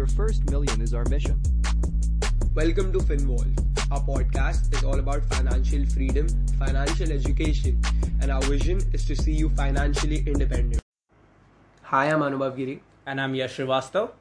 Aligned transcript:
your 0.00 0.06
first 0.06 0.48
million 0.48 0.80
is 0.80 0.94
our 0.94 1.04
mission. 1.12 1.38
Welcome 2.54 2.90
to 2.92 3.00
FinVolve. 3.00 3.58
Our 3.92 4.00
podcast 4.04 4.74
is 4.74 4.82
all 4.82 4.98
about 4.98 5.22
financial 5.32 5.84
freedom, 5.94 6.26
financial 6.58 7.12
education, 7.12 7.82
and 8.22 8.32
our 8.32 8.40
vision 8.52 8.80
is 8.94 9.04
to 9.08 9.14
see 9.14 9.32
you 9.32 9.50
financially 9.50 10.20
independent. 10.26 10.80
Hi, 11.82 12.06
I'm 12.06 12.20
Anubhav 12.20 12.56
Giri. 12.56 12.80
And 13.04 13.20
I'm 13.20 13.34
Yash 13.34 13.58
Srivastav. 13.58 14.12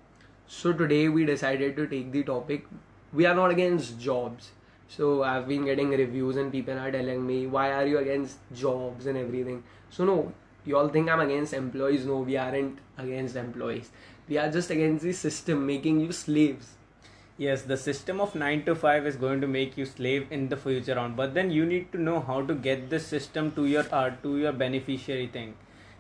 So 0.48 0.74
today 0.74 1.08
we 1.08 1.24
decided 1.24 1.78
to 1.78 1.88
take 1.88 2.12
the 2.12 2.24
topic. 2.24 2.68
We 3.14 3.26
are 3.26 3.34
not 3.34 3.52
against 3.52 3.98
jobs. 4.02 4.52
So 4.90 5.24
I've 5.24 5.48
been 5.48 5.64
getting 5.64 5.92
reviews 5.92 6.36
and 6.36 6.52
people 6.52 6.78
are 6.78 6.92
telling 6.92 7.26
me, 7.26 7.48
why 7.48 7.72
are 7.72 7.86
you 7.86 8.00
against 8.00 8.40
jobs 8.54 9.06
and 9.06 9.18
everything? 9.18 9.64
So 9.92 10.04
no, 10.04 10.34
you 10.70 10.78
all 10.78 10.90
think 10.96 11.10
I'm 11.10 11.22
against 11.22 11.54
employees. 11.54 12.06
No, 12.06 12.18
we 12.20 12.38
aren't 12.38 12.78
against 12.98 13.36
employees. 13.36 13.90
We 14.28 14.38
are 14.38 14.52
just 14.52 14.70
against 14.70 15.04
the 15.04 15.14
system 15.14 15.66
making 15.66 16.02
you 16.02 16.12
slaves. 16.12 16.76
Yes, 17.38 17.62
the 17.64 17.78
system 17.78 18.22
of 18.22 18.36
9 18.36 18.66
to 18.66 18.76
5 18.76 19.08
is 19.08 19.16
going 19.16 19.42
to 19.42 19.48
make 19.48 19.78
you 19.78 19.86
slave 19.86 20.28
in 20.30 20.50
the 20.50 20.58
future 20.58 21.00
on. 21.00 21.16
But 21.16 21.34
then 21.34 21.50
you 21.50 21.66
need 21.66 21.92
to 21.94 22.02
know 22.02 22.20
how 22.20 22.42
to 22.42 22.54
get 22.54 22.90
this 22.90 23.08
system 23.08 23.52
to 23.54 23.66
your 23.66 23.86
uh, 23.92 24.12
to 24.24 24.38
your 24.38 24.52
beneficiary 24.52 25.28
thing. 25.38 25.56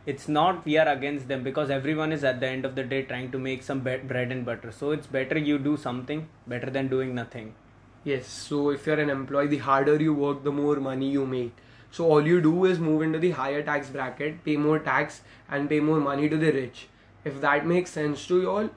It's 0.05 0.27
not 0.27 0.65
we 0.65 0.75
are 0.81 0.87
against 0.91 1.29
them 1.31 1.41
because 1.47 1.73
everyone 1.77 2.11
is 2.17 2.23
at 2.23 2.39
the 2.43 2.49
end 2.49 2.69
of 2.69 2.75
the 2.75 2.83
day 2.83 3.01
trying 3.13 3.31
to 3.31 3.39
make 3.47 3.63
some 3.69 3.81
be- 3.87 4.03
bread 4.11 4.35
and 4.35 4.45
butter. 4.51 4.71
So 4.81 4.91
it's 4.91 5.07
better 5.15 5.39
you 5.47 5.57
do 5.69 5.77
something 5.87 6.27
better 6.55 6.69
than 6.77 6.93
doing 6.93 7.15
nothing. 7.15 7.49
Yes, 8.03 8.27
so 8.27 8.61
if 8.75 8.85
you're 8.85 9.01
an 9.07 9.09
employee, 9.09 9.47
the 9.47 9.57
harder 9.69 9.97
you 10.09 10.13
work, 10.13 10.43
the 10.43 10.55
more 10.59 10.75
money 10.91 11.09
you 11.17 11.25
make. 11.25 11.65
So 11.91 12.05
all 12.05 12.25
you 12.25 12.41
do 12.41 12.65
is 12.65 12.79
move 12.79 13.01
into 13.01 13.19
the 13.19 13.31
higher 13.31 13.63
tax 13.63 13.89
bracket, 13.89 14.43
pay 14.43 14.57
more 14.57 14.79
tax, 14.79 15.21
and 15.49 15.69
pay 15.69 15.79
more 15.79 15.99
money 15.99 16.29
to 16.29 16.37
the 16.37 16.51
rich. 16.51 16.87
If 17.25 17.41
that 17.41 17.65
makes 17.65 17.91
sense 17.91 18.25
to 18.27 18.41
you 18.41 18.49
all, 18.49 18.69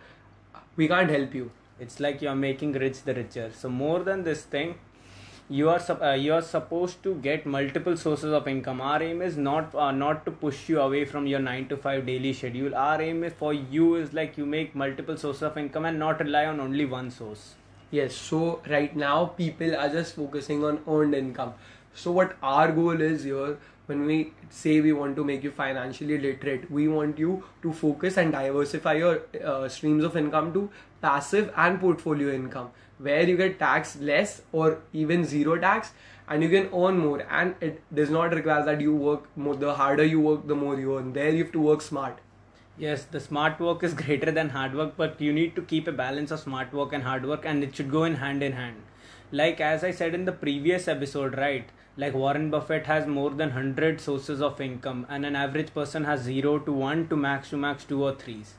we 0.77 0.89
can't 0.89 1.11
help 1.11 1.35
you. 1.35 1.51
It's 1.79 2.01
like 2.01 2.23
you're 2.23 2.35
making 2.35 2.73
rich 2.73 3.03
the 3.03 3.15
richer. 3.15 3.51
So 3.55 3.69
more 3.69 4.01
than 4.01 4.25
this 4.25 4.43
thing, 4.43 4.77
you 5.49 5.69
are 5.69 5.81
uh, 6.01 6.13
you 6.15 6.33
are 6.33 6.43
supposed 6.43 7.03
to 7.03 7.15
get 7.17 7.45
multiple 7.45 7.97
sources 7.97 8.33
of 8.33 8.47
income. 8.49 8.81
Our 8.81 9.03
aim 9.03 9.21
is 9.21 9.37
not 9.37 9.75
uh, 9.75 9.91
not 9.91 10.25
to 10.27 10.31
push 10.31 10.69
you 10.69 10.81
away 10.81 11.05
from 11.05 11.27
your 11.27 11.41
nine 11.41 11.67
to 11.69 11.77
five 11.77 12.07
daily 12.07 12.33
schedule. 12.33 12.75
Our 12.75 13.03
aim 13.03 13.25
is 13.25 13.35
for 13.35 13.53
you 13.53 13.97
is 13.97 14.15
like 14.15 14.39
you 14.39 14.47
make 14.47 14.75
multiple 14.75 15.17
sources 15.17 15.43
of 15.43 15.59
income 15.59 15.85
and 15.85 15.99
not 15.99 16.21
rely 16.21 16.47
on 16.47 16.61
only 16.61 16.87
one 16.87 17.11
source. 17.11 17.55
Yes, 17.91 18.15
so 18.15 18.63
right 18.71 18.97
now 18.97 19.27
people 19.27 19.77
are 19.77 19.89
just 19.91 20.15
focusing 20.17 20.65
on 20.65 20.81
earned 20.89 21.15
income. 21.15 21.55
So 21.95 22.13
what 22.13 22.37
our 22.43 22.73
goal 22.73 23.01
is 23.01 23.25
here 23.25 23.59
when 23.87 24.07
we 24.07 24.33
say 24.49 24.81
we 24.81 24.93
want 24.93 25.17
to 25.17 25.25
make 25.25 25.43
you 25.43 25.51
financially 25.51 26.19
literate, 26.19 26.71
we 26.71 26.89
want 26.89 27.19
you 27.19 27.43
to 27.63 27.73
focus 27.73 28.17
and 28.17 28.33
diversify 28.33 28.95
your 28.95 29.23
uh, 29.45 29.69
streams 29.69 30.05
of 30.05 30.17
income 30.17 30.53
to 30.53 30.71
passive 31.01 31.53
and 31.57 31.81
portfolio 31.81 32.33
income, 32.33 32.71
where 32.99 33.29
you 33.29 33.37
get 33.37 33.59
taxed 33.59 34.01
less 34.01 34.43
or 34.53 34.79
even 34.93 35.25
zero 35.25 35.59
tax, 35.59 35.91
and 36.29 36.43
you 36.43 36.49
can 36.49 36.69
earn 36.73 36.99
more. 36.99 37.27
And 37.29 37.55
it 37.61 37.83
does 37.93 38.11
not 38.11 38.33
require 38.33 38.65
that 38.65 38.81
you 38.81 38.95
work 38.95 39.29
more. 39.37 39.57
The 39.57 39.75
harder 39.75 40.05
you 40.05 40.21
work, 40.21 40.47
the 40.47 40.55
more 40.55 40.79
you 40.79 40.97
earn. 40.97 41.13
There 41.13 41.31
you 41.31 41.45
have 41.45 41.53
to 41.53 41.61
work 41.61 41.83
smart. 41.83 42.19
Yes, 42.79 43.05
the 43.05 43.21
smart 43.21 43.61
work 43.61 43.83
is 43.83 43.95
greater 44.05 44.31
than 44.31 44.51
hard 44.51 44.75
work, 44.75 44.95
but 44.97 45.21
you 45.21 45.33
need 45.33 45.57
to 45.57 45.63
keep 45.63 45.89
a 45.89 45.93
balance 45.93 46.31
of 46.31 46.41
smart 46.41 46.73
work 46.73 46.93
and 46.93 47.03
hard 47.03 47.27
work, 47.27 47.45
and 47.45 47.65
it 47.65 47.75
should 47.75 47.91
go 47.91 48.05
in 48.05 48.17
hand 48.17 48.43
in 48.43 48.53
hand. 48.53 48.77
Like 49.33 49.61
as 49.61 49.83
I 49.83 49.91
said 49.91 50.15
in 50.15 50.27
the 50.27 50.33
previous 50.33 50.89
episode, 50.89 51.37
right? 51.39 51.69
Like 51.95 52.15
Warren 52.15 52.51
Buffett 52.51 52.87
has 52.87 53.07
more 53.07 53.31
than 53.31 53.51
100 53.51 54.01
sources 54.01 54.41
of 54.41 54.61
income, 54.63 55.07
and 55.11 55.27
an 55.27 55.37
average 55.37 55.75
person 55.75 56.05
has 56.05 56.23
0 56.23 56.61
to 56.61 56.73
1 56.73 57.09
to 57.09 57.17
max 57.17 57.51
to 57.51 57.59
max 57.59 57.85
2 57.85 58.03
or 58.03 58.13
3s. 58.15 58.53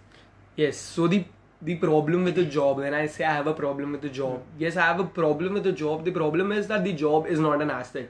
Yes, 0.55 0.77
so 0.77 1.07
the 1.07 1.25
the 1.63 1.75
problem 1.75 2.25
with 2.25 2.35
the 2.35 2.43
job, 2.45 2.77
when 2.77 2.93
I 2.93 3.05
say 3.07 3.23
I 3.23 3.33
have 3.33 3.47
a 3.47 3.53
problem 3.53 3.93
with 3.93 4.01
the 4.01 4.09
job, 4.09 4.39
hmm. 4.39 4.61
yes, 4.61 4.75
I 4.75 4.81
have 4.81 4.99
a 4.99 5.05
problem 5.05 5.53
with 5.53 5.63
the 5.63 5.71
job. 5.71 6.03
The 6.03 6.11
problem 6.11 6.51
is 6.51 6.67
that 6.67 6.83
the 6.83 6.93
job 6.93 7.25
is 7.25 7.39
not 7.39 7.61
an 7.61 7.71
asset. 7.71 8.09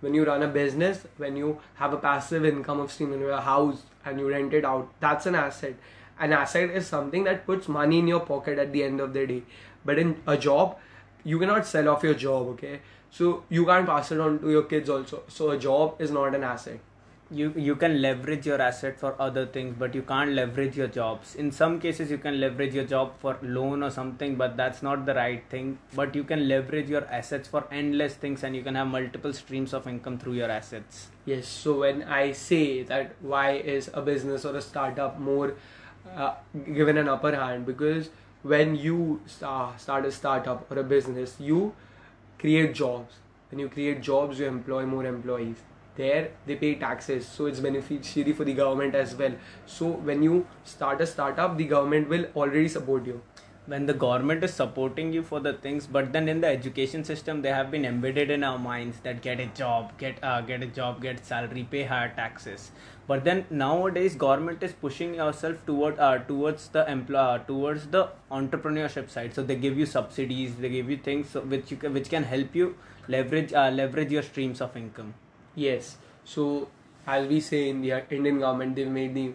When 0.00 0.14
you 0.14 0.24
run 0.24 0.42
a 0.42 0.48
business, 0.48 1.06
when 1.16 1.36
you 1.36 1.58
have 1.74 1.92
a 1.92 1.96
passive 1.96 2.44
income 2.44 2.80
of 2.80 2.92
stream 2.92 3.12
in 3.12 3.20
your 3.20 3.40
house 3.40 3.82
and 4.04 4.18
you 4.18 4.28
rent 4.28 4.54
it 4.54 4.64
out, 4.64 4.88
that's 5.00 5.26
an 5.26 5.34
asset. 5.34 5.74
An 6.18 6.32
asset 6.32 6.70
is 6.70 6.86
something 6.86 7.24
that 7.24 7.44
puts 7.44 7.68
money 7.68 7.98
in 7.98 8.08
your 8.08 8.20
pocket 8.20 8.58
at 8.58 8.72
the 8.72 8.84
end 8.84 9.00
of 9.00 9.12
the 9.12 9.26
day. 9.26 9.42
But 9.84 9.98
in 9.98 10.16
a 10.26 10.36
job, 10.38 10.78
you 11.24 11.38
cannot 11.38 11.66
sell 11.66 11.88
off 11.88 12.02
your 12.02 12.14
job, 12.14 12.46
okay? 12.48 12.80
So 13.12 13.44
you 13.50 13.66
can't 13.66 13.86
pass 13.86 14.10
it 14.10 14.20
on 14.20 14.38
to 14.40 14.50
your 14.50 14.62
kids 14.62 14.88
also. 14.88 15.22
So 15.28 15.50
a 15.50 15.58
job 15.58 16.00
is 16.00 16.10
not 16.10 16.34
an 16.34 16.42
asset. 16.42 16.80
You 17.30 17.50
you 17.64 17.74
can 17.82 18.00
leverage 18.00 18.46
your 18.46 18.60
asset 18.66 18.98
for 19.02 19.10
other 19.26 19.44
things 19.56 19.76
but 19.82 19.94
you 19.98 20.02
can't 20.10 20.32
leverage 20.38 20.78
your 20.78 20.88
jobs. 20.96 21.34
In 21.42 21.50
some 21.58 21.78
cases 21.82 22.10
you 22.14 22.18
can 22.24 22.40
leverage 22.40 22.74
your 22.78 22.84
job 22.84 23.12
for 23.24 23.36
loan 23.42 23.82
or 23.82 23.90
something 23.90 24.36
but 24.36 24.56
that's 24.56 24.82
not 24.88 25.04
the 25.10 25.14
right 25.20 25.44
thing. 25.50 25.78
But 26.00 26.16
you 26.20 26.24
can 26.32 26.48
leverage 26.48 26.90
your 26.94 27.04
assets 27.20 27.48
for 27.48 27.64
endless 27.82 28.14
things 28.24 28.44
and 28.44 28.56
you 28.56 28.62
can 28.62 28.80
have 28.80 28.88
multiple 28.96 29.38
streams 29.42 29.74
of 29.74 29.86
income 29.94 30.18
through 30.18 30.34
your 30.40 30.50
assets. 30.50 31.06
Yes 31.26 31.46
so 31.48 31.78
when 31.84 32.02
i 32.20 32.32
say 32.32 32.82
that 32.94 33.14
why 33.20 33.46
is 33.76 33.90
a 33.94 34.02
business 34.10 34.50
or 34.50 34.56
a 34.56 34.66
startup 34.70 35.20
more 35.30 35.54
uh, 36.16 36.34
given 36.80 36.96
an 36.96 37.08
upper 37.08 37.34
hand? 37.36 37.66
Because 37.66 38.10
when 38.42 38.76
you 38.76 39.20
start, 39.26 39.80
start 39.80 40.04
a 40.04 40.12
startup 40.12 40.70
or 40.70 40.78
a 40.78 40.84
business 40.84 41.36
you 41.38 41.74
create 42.42 42.74
jobs. 42.74 43.20
When 43.50 43.60
you 43.60 43.68
create 43.68 44.02
jobs 44.02 44.38
you 44.40 44.46
employ 44.46 44.84
more 44.86 45.04
employees. 45.06 45.56
There 45.96 46.30
they 46.46 46.56
pay 46.56 46.74
taxes 46.76 47.26
so 47.26 47.46
it's 47.46 47.60
beneficiary 47.60 48.32
for 48.32 48.44
the 48.44 48.54
government 48.60 48.94
as 48.94 49.14
well. 49.14 49.34
So 49.66 49.90
when 50.10 50.22
you 50.22 50.46
start 50.64 51.00
a 51.00 51.06
startup 51.06 51.56
the 51.58 51.66
government 51.72 52.08
will 52.08 52.26
already 52.34 52.68
support 52.68 53.06
you 53.06 53.20
when 53.66 53.86
the 53.86 53.94
government 53.94 54.42
is 54.44 54.52
supporting 54.52 55.12
you 55.12 55.22
for 55.22 55.40
the 55.40 55.52
things 55.52 55.86
but 55.86 56.12
then 56.12 56.28
in 56.28 56.40
the 56.40 56.46
education 56.46 57.04
system 57.04 57.42
they 57.42 57.50
have 57.50 57.70
been 57.70 57.84
embedded 57.84 58.30
in 58.30 58.42
our 58.42 58.58
minds 58.58 58.98
that 59.04 59.22
get 59.22 59.40
a 59.40 59.46
job 59.46 59.96
get 59.98 60.22
uh, 60.22 60.40
get 60.40 60.62
a 60.62 60.66
job 60.66 61.00
get 61.00 61.24
salary 61.24 61.66
pay 61.70 61.84
higher 61.84 62.12
taxes 62.16 62.70
but 63.06 63.24
then 63.24 63.44
nowadays 63.50 64.16
government 64.16 64.62
is 64.62 64.72
pushing 64.72 65.14
yourself 65.14 65.64
toward 65.66 65.98
uh, 65.98 66.18
towards 66.18 66.68
the 66.68 66.88
employ 66.90 67.18
uh, 67.18 67.38
towards 67.38 67.86
the 67.88 68.08
entrepreneurship 68.30 69.08
side 69.08 69.34
so 69.34 69.42
they 69.42 69.56
give 69.56 69.78
you 69.78 69.86
subsidies 69.86 70.56
they 70.56 70.68
give 70.68 70.90
you 70.90 70.96
things 70.96 71.34
which 71.34 71.70
you 71.70 71.76
can, 71.76 71.94
which 71.94 72.10
can 72.10 72.24
help 72.24 72.54
you 72.54 72.74
leverage 73.08 73.52
uh, 73.52 73.70
leverage 73.70 74.10
your 74.10 74.22
streams 74.22 74.60
of 74.60 74.76
income 74.76 75.14
Yes. 75.54 75.96
So 76.24 76.68
as 77.06 77.28
we 77.28 77.40
say 77.40 77.68
in 77.68 77.82
the 77.82 78.02
Indian 78.10 78.38
government, 78.38 78.76
they've 78.76 78.88
made 78.88 79.14
the 79.14 79.32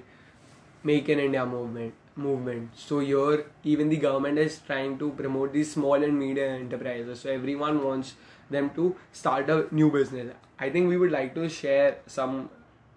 Make 0.83 1.09
in 1.09 1.19
India 1.19 1.45
movement. 1.45 1.93
Movement. 2.17 2.71
So 2.75 2.99
here, 2.99 3.45
even 3.63 3.89
the 3.89 3.97
government 3.97 4.39
is 4.39 4.59
trying 4.65 4.97
to 4.99 5.11
promote 5.11 5.53
these 5.53 5.71
small 5.71 5.93
and 5.93 6.17
medium 6.17 6.53
enterprises. 6.61 7.21
So 7.21 7.29
everyone 7.29 7.83
wants 7.83 8.15
them 8.49 8.71
to 8.71 8.95
start 9.11 9.49
a 9.49 9.67
new 9.71 9.91
business. 9.91 10.33
I 10.59 10.69
think 10.69 10.89
we 10.89 10.97
would 10.97 11.11
like 11.11 11.35
to 11.35 11.47
share 11.47 11.97
some 12.07 12.49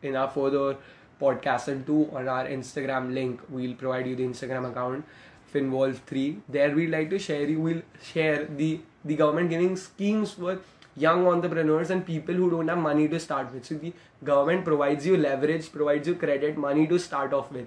in 0.03 0.17
our 0.17 0.29
further 0.29 0.79
podcast 1.21 1.69
and 1.69 1.87
two 1.87 2.09
on 2.15 2.29
our 2.29 2.47
Instagram 2.47 3.13
link. 3.13 3.41
We'll 3.51 3.75
provide 3.75 4.07
you 4.07 4.17
the 4.17 4.25
Instagram 4.25 4.71
account 4.71 5.05
Finvolve3. 5.53 6.41
There 6.49 6.75
we'd 6.75 6.91
like 6.91 7.11
to 7.11 7.19
share 7.19 7.43
you 7.43 7.61
will 7.61 7.83
share 8.03 8.45
the 8.45 8.81
the 9.05 9.17
government 9.17 9.51
giving 9.51 9.77
schemes 9.77 10.33
for 10.33 10.61
young 10.97 11.27
entrepreneurs 11.27 11.91
and 11.91 12.05
people 12.07 12.35
who 12.35 12.51
don't 12.51 12.69
have 12.69 12.79
money 12.79 13.09
to 13.09 13.21
start 13.21 13.53
with. 13.53 13.65
So 13.65 13.75
the 13.77 13.93
government 14.25 14.65
provides 14.65 15.07
you 15.07 15.17
leverage, 15.17 15.71
provides 15.73 16.09
you 16.09 16.15
credit, 16.15 16.57
money 16.57 16.87
to 16.87 16.99
start 16.99 17.33
off 17.33 17.51
with. 17.53 17.67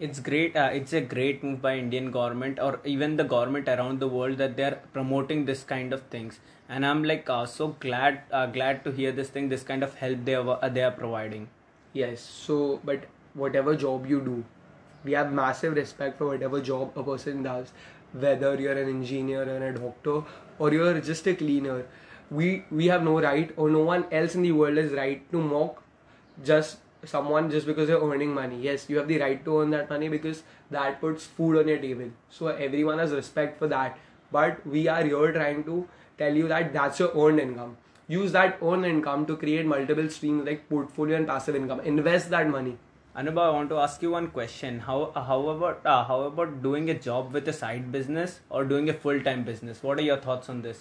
It's 0.00 0.18
great. 0.18 0.56
Uh, 0.56 0.70
it's 0.72 0.94
a 0.94 1.00
great 1.02 1.44
move 1.44 1.60
by 1.60 1.76
Indian 1.76 2.10
government 2.10 2.58
or 2.58 2.80
even 2.84 3.16
the 3.16 3.24
government 3.24 3.68
around 3.68 4.00
the 4.00 4.08
world 4.08 4.38
that 4.38 4.56
they're 4.56 4.80
promoting 4.94 5.44
this 5.44 5.62
kind 5.62 5.92
of 5.92 6.02
things. 6.14 6.40
And 6.70 6.86
I'm 6.86 7.04
like 7.04 7.28
uh, 7.28 7.44
so 7.44 7.68
glad, 7.80 8.22
uh, 8.32 8.46
glad 8.46 8.82
to 8.84 8.92
hear 8.92 9.12
this 9.12 9.28
thing. 9.28 9.50
This 9.50 9.62
kind 9.62 9.82
of 9.82 9.94
help 9.96 10.24
they 10.24 10.34
are 10.34 10.70
they 10.70 10.82
are 10.82 10.90
providing. 10.90 11.48
Yes. 11.92 12.22
So, 12.22 12.80
but 12.82 13.04
whatever 13.34 13.76
job 13.76 14.06
you 14.06 14.20
do, 14.22 14.42
we 15.04 15.12
have 15.12 15.32
massive 15.32 15.74
respect 15.74 16.16
for 16.16 16.28
whatever 16.28 16.62
job 16.62 16.96
a 16.96 17.02
person 17.02 17.42
does, 17.42 17.72
whether 18.12 18.54
you're 18.58 18.78
an 18.84 18.88
engineer 18.88 19.42
or 19.42 19.66
a 19.66 19.74
doctor 19.74 20.22
or 20.58 20.72
you're 20.72 21.00
just 21.00 21.26
a 21.26 21.34
cleaner 21.34 21.84
we 22.30 22.64
we 22.70 22.86
have 22.86 23.02
no 23.02 23.20
right 23.20 23.52
or 23.56 23.68
no 23.70 23.80
one 23.80 24.04
else 24.12 24.34
in 24.34 24.42
the 24.42 24.52
world 24.52 24.78
is 24.78 24.92
right 24.92 25.30
to 25.32 25.40
mock 25.42 25.82
just 26.44 26.78
someone 27.04 27.50
just 27.50 27.66
because 27.66 27.88
they're 27.88 27.98
earning 27.98 28.32
money. 28.34 28.60
Yes 28.60 28.88
you 28.88 28.98
have 28.98 29.08
the 29.08 29.18
right 29.18 29.44
to 29.44 29.60
earn 29.60 29.70
that 29.70 29.90
money 29.90 30.08
because 30.08 30.42
that 30.70 31.00
puts 31.00 31.24
food 31.26 31.58
on 31.58 31.68
your 31.68 31.78
table. 31.78 32.10
So 32.30 32.48
everyone 32.48 32.98
has 32.98 33.12
respect 33.12 33.58
for 33.58 33.68
that. 33.68 33.98
But 34.32 34.66
we 34.66 34.86
are 34.88 35.02
here 35.04 35.32
trying 35.32 35.64
to 35.64 35.88
tell 36.18 36.34
you 36.34 36.48
that 36.48 36.72
that's 36.72 36.98
your 37.00 37.10
earned 37.16 37.40
income. 37.40 37.76
Use 38.08 38.32
that 38.32 38.58
earned 38.62 38.86
income 38.86 39.26
to 39.26 39.36
create 39.36 39.66
multiple 39.66 40.08
streams 40.08 40.46
like 40.46 40.68
portfolio 40.68 41.16
and 41.16 41.26
passive 41.26 41.56
income. 41.56 41.80
Invest 41.80 42.30
that 42.30 42.48
money. 42.48 42.76
Anubhav, 43.16 43.38
I 43.38 43.50
want 43.50 43.68
to 43.70 43.78
ask 43.78 44.02
you 44.02 44.10
one 44.12 44.28
question. 44.28 44.80
How 44.80 45.12
how 45.14 45.40
about 45.48 45.84
uh, 45.84 46.04
how 46.04 46.22
about 46.22 46.62
doing 46.62 46.90
a 46.90 46.94
job 46.94 47.32
with 47.32 47.48
a 47.48 47.52
side 47.52 47.90
business 47.92 48.40
or 48.48 48.64
doing 48.64 48.88
a 48.88 48.94
full 48.94 49.20
time 49.20 49.44
business? 49.44 49.82
What 49.82 49.98
are 49.98 50.02
your 50.02 50.16
thoughts 50.16 50.48
on 50.48 50.62
this? 50.62 50.80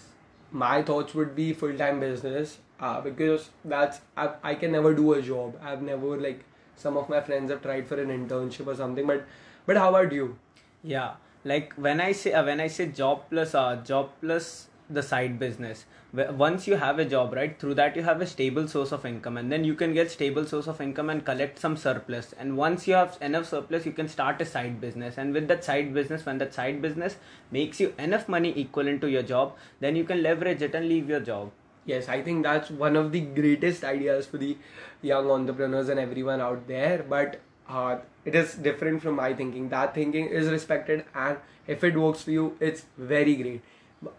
my 0.51 0.81
thoughts 0.81 1.13
would 1.13 1.35
be 1.35 1.53
full 1.53 1.77
time 1.77 1.99
business 1.99 2.57
uh, 2.79 3.01
because 3.01 3.49
that's 3.65 4.01
I, 4.15 4.29
I 4.43 4.55
can 4.55 4.71
never 4.71 4.93
do 4.93 5.13
a 5.13 5.21
job. 5.21 5.59
I've 5.61 5.81
never 5.81 6.17
like 6.17 6.43
some 6.75 6.97
of 6.97 7.09
my 7.09 7.21
friends 7.21 7.51
have 7.51 7.61
tried 7.61 7.87
for 7.87 8.01
an 8.01 8.09
internship 8.09 8.67
or 8.67 8.75
something, 8.75 9.05
but 9.05 9.25
but 9.65 9.77
how 9.77 9.89
about 9.89 10.11
you? 10.11 10.37
Yeah, 10.81 11.15
like 11.43 11.73
when 11.75 12.01
i 12.01 12.11
say 12.11 12.33
uh, 12.33 12.43
when 12.43 12.59
i 12.59 12.67
say 12.67 12.87
job 12.87 13.23
plus 13.29 13.55
uh, 13.55 13.77
job 13.77 14.09
plus 14.21 14.67
the 14.89 15.01
side 15.03 15.37
business 15.39 15.85
once 16.11 16.67
you 16.67 16.75
have 16.75 16.97
a 16.97 17.05
job 17.05 17.33
right 17.33 17.59
through 17.59 17.75
that 17.75 17.95
you 17.95 18.01
have 18.01 18.19
a 18.19 18.25
stable 18.25 18.67
source 18.67 18.91
of 18.91 19.05
income 19.05 19.37
and 19.37 19.51
then 19.51 19.63
you 19.63 19.75
can 19.75 19.93
get 19.93 20.09
stable 20.09 20.45
source 20.45 20.67
of 20.67 20.81
income 20.81 21.11
and 21.11 21.23
collect 21.23 21.59
some 21.59 21.77
surplus 21.77 22.33
and 22.39 22.57
once 22.57 22.87
you 22.87 22.95
have 22.95 23.15
enough 23.21 23.45
surplus 23.45 23.85
you 23.85 23.91
can 23.91 24.07
start 24.07 24.41
a 24.41 24.45
side 24.45 24.81
business 24.81 25.19
and 25.19 25.31
with 25.31 25.47
that 25.47 25.63
side 25.63 25.93
business 25.93 26.25
when 26.25 26.39
that 26.39 26.53
side 26.53 26.81
business 26.81 27.17
makes 27.51 27.79
you 27.79 27.93
enough 27.99 28.27
money 28.27 28.59
equivalent 28.59 28.99
to 28.99 29.09
your 29.09 29.21
job 29.21 29.55
then 29.79 29.95
you 29.95 30.03
can 30.03 30.23
leverage 30.23 30.63
it 30.63 30.73
and 30.73 30.89
leave 30.89 31.07
your 31.07 31.19
job 31.19 31.51
Yes, 31.89 32.07
I 32.07 32.21
think 32.21 32.43
that's 32.43 32.69
one 32.69 32.95
of 32.95 33.11
the 33.11 33.21
greatest 33.21 33.83
ideas 33.83 34.27
for 34.27 34.37
the 34.37 34.57
young 35.01 35.29
entrepreneurs 35.31 35.89
and 35.89 35.99
everyone 35.99 36.41
out 36.47 36.67
there. 36.67 37.03
But 37.13 37.39
uh, 37.67 37.97
it 38.25 38.35
is 38.35 38.53
different 38.55 39.01
from 39.01 39.15
my 39.15 39.33
thinking. 39.33 39.69
That 39.69 39.95
thinking 39.95 40.27
is 40.41 40.49
respected, 40.57 41.05
and 41.15 41.37
if 41.67 41.83
it 41.83 41.97
works 41.97 42.21
for 42.23 42.31
you, 42.31 42.55
it's 42.59 42.85
very 42.97 43.35
great. 43.35 43.61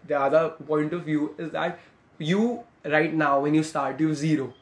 The 0.07 0.19
other 0.19 0.49
point 0.71 0.93
of 0.93 1.05
view 1.05 1.33
is 1.37 1.51
that 1.51 1.79
you, 2.17 2.63
right 2.83 3.13
now, 3.13 3.39
when 3.39 3.53
you 3.53 3.63
start, 3.63 3.99
you 3.99 4.13
zero. 4.13 4.53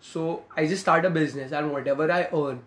So 0.00 0.44
I 0.56 0.66
just 0.66 0.82
start 0.82 1.04
a 1.04 1.10
business, 1.10 1.52
and 1.52 1.70
whatever 1.72 2.10
I 2.10 2.28
earn, 2.32 2.62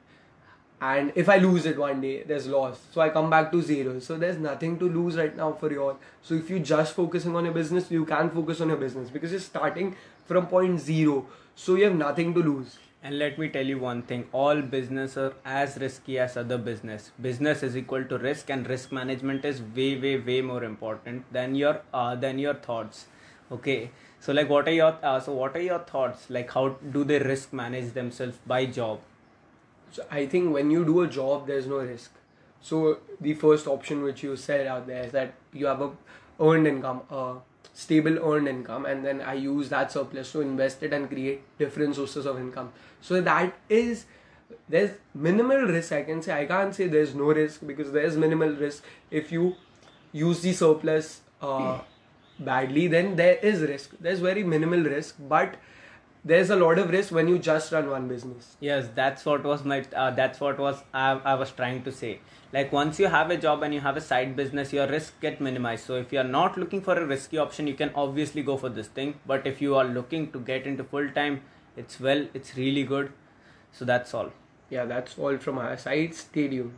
and 0.80 1.12
if 1.16 1.28
I 1.28 1.38
lose 1.38 1.66
it 1.66 1.78
one 1.78 2.02
day, 2.02 2.24
there's 2.24 2.48
loss. 2.48 2.80
So 2.94 3.02
I 3.02 3.10
come 3.10 3.30
back 3.30 3.52
to 3.52 3.62
zero. 3.62 4.00
So 4.00 4.18
there's 4.18 4.38
nothing 4.38 4.78
to 4.78 4.88
lose 4.88 5.18
right 5.18 5.36
now 5.36 5.54
for 5.54 5.72
you 5.72 5.84
all. 5.84 6.00
So 6.22 6.36
if 6.36 6.50
you're 6.50 6.60
just 6.60 6.94
focusing 6.94 7.36
on 7.36 7.46
your 7.46 7.54
business, 7.54 7.90
you 7.90 8.06
can 8.06 8.30
focus 8.30 8.62
on 8.62 8.68
your 8.68 8.78
business 8.78 9.10
because 9.10 9.32
you're 9.32 9.40
starting 9.40 9.96
from 10.26 10.46
point 10.46 10.80
zero. 10.80 11.26
So 11.56 11.76
you 11.76 11.86
have 11.86 11.96
nothing 11.96 12.34
to 12.36 12.42
lose. 12.42 12.78
And 13.02 13.18
let 13.18 13.40
me 13.40 13.50
tell 13.50 13.66
you 13.66 13.80
one 13.80 14.02
thing 14.04 14.28
all 14.32 14.62
business 14.62 15.18
are 15.18 15.34
as 15.46 15.78
risky 15.78 16.20
as 16.20 16.36
other 16.38 16.58
business. 16.58 17.12
Business 17.22 17.64
is 17.64 17.78
equal 17.78 18.04
to 18.06 18.18
risk, 18.18 18.50
and 18.50 18.68
risk 18.68 18.92
management 18.92 19.46
is 19.46 19.62
way, 19.62 19.98
way, 20.00 20.18
way 20.18 20.42
more 20.42 20.64
important 20.64 21.32
than 21.32 21.56
your 21.56 21.82
uh, 21.94 22.16
than 22.16 22.40
your 22.40 22.56
thoughts. 22.56 23.06
Okay, 23.52 23.92
so 24.20 24.34
like, 24.34 24.50
what 24.50 24.68
are 24.68 24.74
your 24.74 24.98
uh, 25.02 25.20
so 25.20 25.32
what 25.34 25.56
are 25.56 25.62
your 25.62 25.80
thoughts? 25.80 26.30
Like, 26.30 26.52
how 26.52 26.70
do 26.70 27.04
they 27.04 27.20
risk 27.20 27.54
manage 27.54 27.94
themselves 27.94 28.40
by 28.46 28.66
job? 28.66 29.00
So 29.92 30.06
I 30.12 30.26
think 30.26 30.54
when 30.54 30.72
you 30.72 30.86
do 30.86 31.02
a 31.02 31.08
job, 31.08 31.48
there's 31.48 31.68
no 31.68 31.78
risk. 31.78 32.12
So 32.62 33.00
the 33.22 33.34
first 33.34 33.68
option 33.68 34.04
which 34.04 34.24
you 34.24 34.36
said 34.36 34.68
out 34.68 34.88
there 34.88 35.04
is 35.04 35.12
that 35.12 35.34
you 35.54 35.68
have 35.68 35.82
a 35.82 35.92
earned 36.40 36.68
income, 36.68 37.02
a 37.10 37.36
stable 37.74 38.18
earned 38.20 38.48
income, 38.48 38.86
and 38.86 39.06
then 39.06 39.22
I 39.22 39.34
use 39.36 39.70
that 39.70 39.92
surplus 39.92 40.32
to 40.32 40.42
invest 40.42 40.84
it 40.84 40.94
and 40.94 41.08
create 41.08 41.42
different 41.58 41.96
sources 41.96 42.26
of 42.26 42.40
income. 42.40 42.72
So 43.02 43.22
that 43.22 43.54
is 43.70 44.06
there's 44.70 44.92
minimal 45.14 45.62
risk. 45.62 45.92
I 45.92 46.04
can 46.04 46.22
say 46.22 46.40
I 46.40 46.46
can't 46.46 46.74
say 46.74 46.88
there's 46.88 47.16
no 47.16 47.26
risk 47.26 47.66
because 47.66 47.92
there's 47.92 48.18
minimal 48.18 48.50
risk. 48.50 48.84
If 49.12 49.32
you 49.32 49.56
use 50.12 50.42
the 50.42 50.54
surplus 50.54 51.22
uh, 51.42 51.80
badly, 52.40 52.88
then 52.88 53.16
there 53.16 53.36
is 53.36 53.62
risk. 53.62 53.92
There's 54.00 54.20
very 54.20 54.44
minimal 54.44 54.82
risk, 54.82 55.16
but 55.20 55.56
there's 56.26 56.50
a 56.50 56.56
lot 56.56 56.80
of 56.80 56.90
risk 56.90 57.12
when 57.12 57.28
you 57.28 57.40
just 57.40 57.72
run 57.72 57.90
one 57.90 58.08
business. 58.08 58.56
Yes, 58.60 58.90
that's 58.96 59.26
what 59.26 59.44
was 59.44 59.64
my 59.64 59.84
uh, 59.96 60.12
that's 60.12 60.40
what 60.40 60.58
was 60.60 60.84
I, 60.94 61.12
I 61.12 61.36
was 61.36 61.52
trying 61.52 61.84
to 61.84 61.92
say. 61.92 62.20
Like 62.54 62.72
once 62.72 63.00
you 63.00 63.08
have 63.08 63.30
a 63.30 63.38
job 63.38 63.64
and 63.64 63.74
you 63.74 63.82
have 63.82 63.98
a 63.98 64.02
side 64.02 64.36
business, 64.36 64.74
your 64.74 64.88
risk 64.88 65.20
get 65.22 65.42
minimized. 65.42 65.86
So 65.86 65.96
if 65.96 66.12
you 66.14 66.20
are 66.20 66.32
not 66.40 66.58
looking 66.58 66.82
for 66.82 66.98
a 66.98 67.06
risky 67.06 67.38
option, 67.38 67.68
you 67.68 67.74
can 67.74 67.92
obviously 67.96 68.42
go 68.42 68.58
for 68.58 68.70
this 68.70 68.88
thing. 68.88 69.16
But 69.26 69.46
if 69.46 69.62
you 69.62 69.76
are 69.76 69.86
looking 69.86 70.32
to 70.32 70.40
get 70.40 70.66
into 70.66 70.84
full 70.84 71.10
time, 71.12 71.42
it's 71.76 72.00
well, 72.00 72.28
it's 72.34 72.56
really 72.58 72.84
good. 72.84 73.12
So 73.72 73.86
that's 73.86 74.14
all. 74.14 74.32
Yeah, 74.70 74.86
that's 74.86 75.18
all 75.18 75.38
from 75.38 75.58
our 75.58 75.78
side. 75.78 76.14
Stay 76.16 76.48
tuned. 76.48 76.74